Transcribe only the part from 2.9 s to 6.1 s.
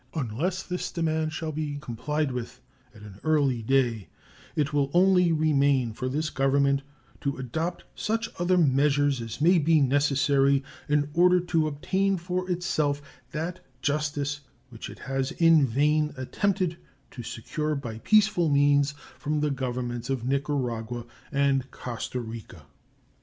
at an early day it will only remain for